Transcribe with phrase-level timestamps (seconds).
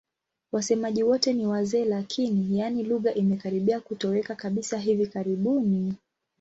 [0.51, 5.93] Wasemaji wote ni wazee lakini, yaani lugha imekaribia kutoweka kabisa hivi karibuni.